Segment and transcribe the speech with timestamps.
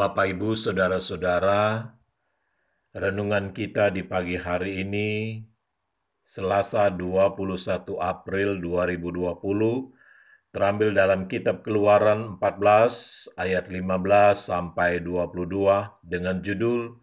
[0.00, 1.92] Bapak, Ibu, saudara-saudara,
[2.96, 5.44] renungan kita di pagi hari ini,
[6.24, 16.96] Selasa 21 April 2020, terambil dalam kitab Keluaran 14 ayat 15 sampai 22 dengan judul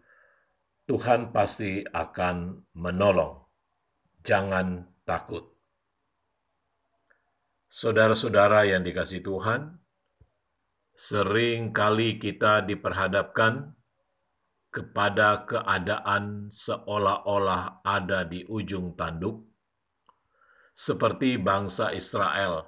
[0.90, 3.46] Tuhan pasti akan menolong.
[4.26, 5.46] Jangan takut.
[7.70, 9.86] Saudara-saudara yang dikasih Tuhan,
[10.98, 13.70] Sering kali kita diperhadapkan
[14.66, 19.46] kepada keadaan seolah-olah ada di ujung tanduk,
[20.74, 22.66] seperti bangsa Israel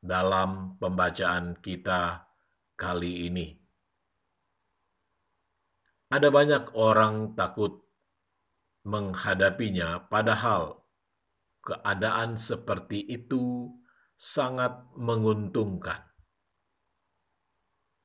[0.00, 2.24] dalam pembacaan kita
[2.80, 3.60] kali ini.
[6.16, 7.76] Ada banyak orang takut
[8.88, 10.80] menghadapinya, padahal
[11.60, 13.68] keadaan seperti itu
[14.16, 16.11] sangat menguntungkan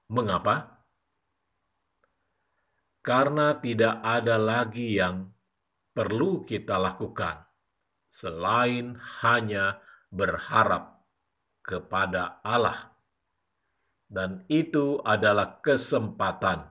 [0.07, 0.84] Mengapa?
[3.03, 5.31] Karena tidak ada lagi yang
[5.95, 7.44] perlu kita lakukan
[8.12, 9.79] selain hanya
[10.12, 11.03] berharap
[11.63, 12.95] kepada Allah,
[14.07, 16.63] dan itu adalah kesempatan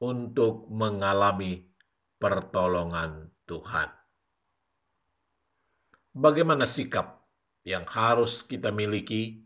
[0.00, 1.64] untuk mengalami
[2.20, 3.88] pertolongan Tuhan.
[6.12, 7.24] Bagaimana sikap
[7.64, 9.43] yang harus kita miliki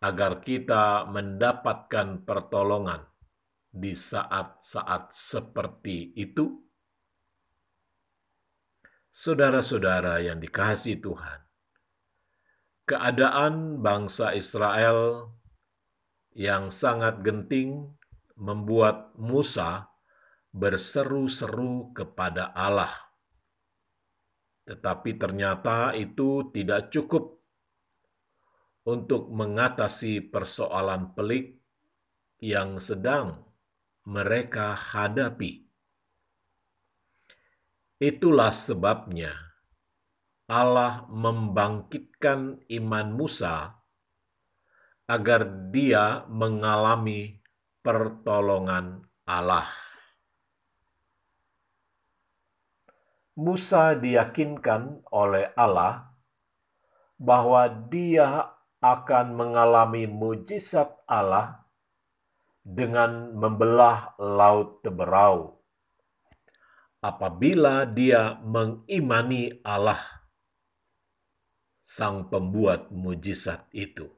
[0.00, 3.04] agar kita mendapatkan pertolongan
[3.72, 6.64] di saat-saat seperti itu?
[9.08, 11.40] Saudara-saudara yang dikasih Tuhan,
[12.84, 15.32] keadaan bangsa Israel
[16.36, 17.96] yang sangat genting
[18.36, 19.88] membuat Musa
[20.52, 22.92] berseru-seru kepada Allah.
[24.68, 27.35] Tetapi ternyata itu tidak cukup
[28.86, 31.58] untuk mengatasi persoalan pelik
[32.38, 33.42] yang sedang
[34.06, 35.66] mereka hadapi.
[37.98, 39.34] Itulah sebabnya
[40.46, 43.74] Allah membangkitkan iman Musa
[45.10, 45.42] agar
[45.74, 47.42] dia mengalami
[47.82, 49.66] pertolongan Allah.
[53.34, 56.08] Musa diyakinkan oleh Allah
[57.18, 58.55] bahwa dia
[58.86, 61.66] akan mengalami mujizat Allah
[62.62, 65.58] dengan membelah laut teberau
[67.02, 69.98] apabila dia mengimani Allah
[71.86, 74.10] sang pembuat mujizat itu.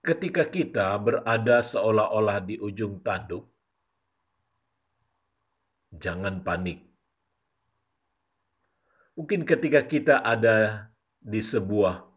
[0.00, 3.44] Ketika kita berada seolah-olah di ujung tanduk,
[5.92, 6.80] jangan panik.
[9.20, 10.88] Mungkin ketika kita ada
[11.28, 12.08] di sebuah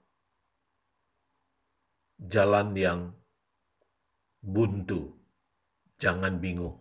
[2.16, 3.00] jalan yang
[4.40, 5.12] buntu.
[6.00, 6.80] Jangan bingung.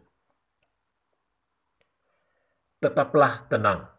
[2.79, 3.91] Tetaplah tenang.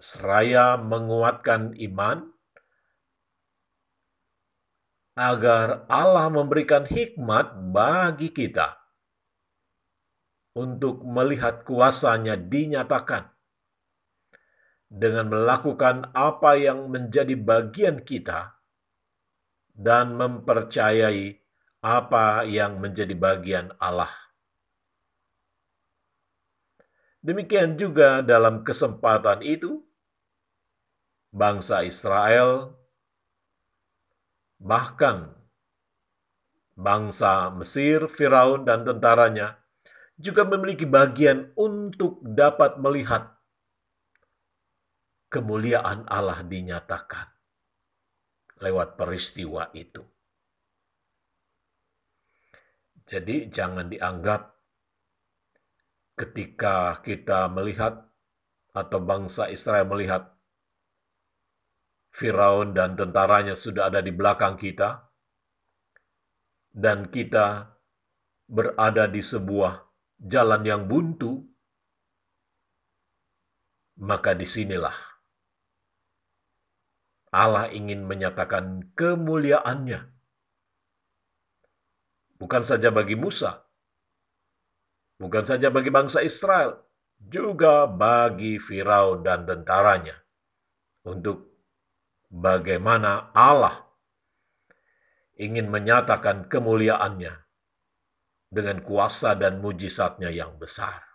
[0.00, 2.32] Seraya menguatkan iman
[5.12, 8.80] agar Allah memberikan hikmat bagi kita
[10.56, 13.28] untuk melihat kuasanya dinyatakan
[14.90, 18.58] dengan melakukan apa yang menjadi bagian kita
[19.70, 21.38] dan mempercayai
[21.80, 24.10] apa yang menjadi bagian Allah.
[27.22, 29.80] Demikian juga dalam kesempatan itu,
[31.30, 32.74] bangsa Israel,
[34.60, 35.32] bahkan
[36.76, 39.60] bangsa Mesir, Firaun, dan tentaranya
[40.20, 43.39] juga memiliki bagian untuk dapat melihat
[45.30, 47.30] kemuliaan Allah dinyatakan
[48.60, 50.02] lewat peristiwa itu.
[53.06, 54.54] Jadi jangan dianggap
[56.18, 58.06] ketika kita melihat
[58.70, 60.30] atau bangsa Israel melihat
[62.10, 65.10] Firaun dan tentaranya sudah ada di belakang kita
[66.70, 67.70] dan kita
[68.50, 69.78] berada di sebuah
[70.18, 71.38] jalan yang buntu,
[73.98, 75.09] maka di sinilah
[77.30, 80.10] Allah ingin menyatakan kemuliaannya.
[82.40, 83.62] Bukan saja bagi Musa,
[85.20, 86.82] bukan saja bagi bangsa Israel,
[87.20, 90.16] juga bagi Firaun dan tentaranya.
[91.04, 91.52] Untuk
[92.32, 93.88] bagaimana Allah
[95.40, 97.32] ingin menyatakan kemuliaannya
[98.50, 101.06] dengan kuasa dan mujizatnya yang besar.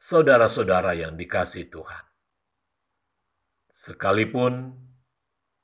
[0.00, 2.04] Saudara-saudara yang dikasih Tuhan,
[3.70, 4.74] Sekalipun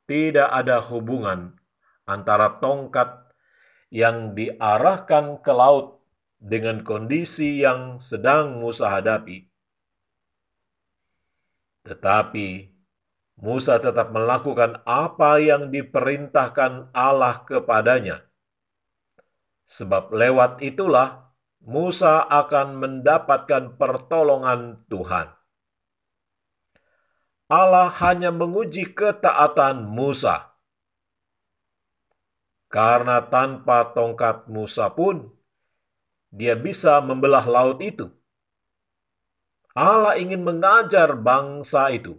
[0.06, 1.58] tidak ada hubungan
[2.06, 3.26] antara tongkat
[3.90, 5.98] yang diarahkan ke laut
[6.38, 9.50] dengan kondisi yang sedang Musa hadapi.
[11.86, 12.48] Tetapi
[13.36, 18.24] Musa tetap melakukan apa yang diperintahkan Allah kepadanya.
[19.68, 25.35] Sebab lewat itulah Musa akan mendapatkan pertolongan Tuhan.
[27.46, 30.50] Allah hanya menguji ketaatan Musa.
[32.66, 35.30] Karena tanpa tongkat Musa pun,
[36.34, 38.10] dia bisa membelah laut itu.
[39.78, 42.18] Allah ingin mengajar bangsa itu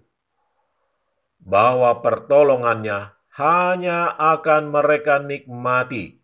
[1.43, 6.23] bahwa pertolongannya hanya akan mereka nikmati,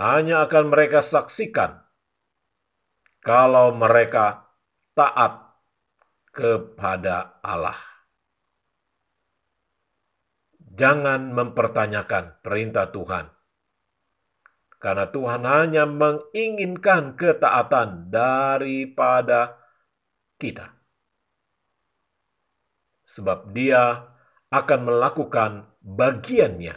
[0.00, 1.84] hanya akan mereka saksikan
[3.20, 4.48] kalau mereka
[4.96, 5.43] taat
[6.34, 7.78] kepada Allah.
[10.74, 13.30] Jangan mempertanyakan perintah Tuhan,
[14.82, 19.54] karena Tuhan hanya menginginkan ketaatan daripada
[20.42, 20.74] kita,
[23.06, 24.10] sebab Dia
[24.50, 26.74] akan melakukan bagiannya,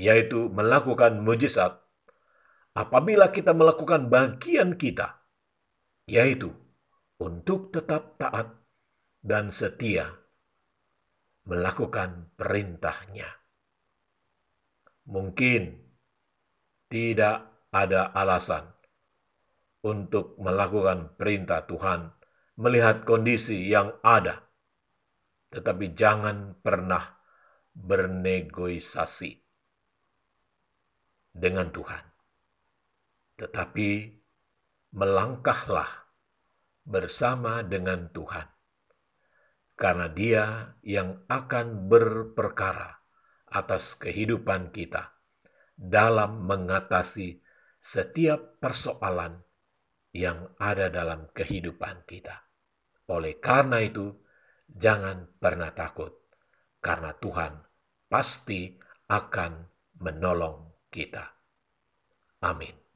[0.00, 1.84] yaitu melakukan mujizat.
[2.72, 5.20] Apabila kita melakukan bagian kita,
[6.08, 6.56] yaitu
[7.20, 8.48] untuk tetap taat
[9.20, 10.08] dan setia
[11.44, 13.28] melakukan perintahnya.
[15.04, 15.76] Mungkin
[16.88, 18.72] tidak ada alasan
[19.84, 22.12] untuk melakukan perintah Tuhan
[22.60, 24.44] melihat kondisi yang ada,
[25.52, 27.20] tetapi jangan pernah
[27.72, 29.40] bernegosiasi
[31.32, 32.04] dengan Tuhan.
[33.40, 33.88] Tetapi
[34.92, 35.99] melangkahlah
[36.90, 38.50] bersama dengan Tuhan.
[39.78, 43.00] Karena dia yang akan berperkara
[43.48, 45.14] atas kehidupan kita
[45.78, 47.40] dalam mengatasi
[47.80, 49.40] setiap persoalan
[50.12, 52.44] yang ada dalam kehidupan kita.
[53.08, 54.12] Oleh karena itu,
[54.68, 56.12] jangan pernah takut,
[56.84, 57.64] karena Tuhan
[58.10, 58.76] pasti
[59.08, 59.64] akan
[60.02, 61.24] menolong kita.
[62.44, 62.89] Amin.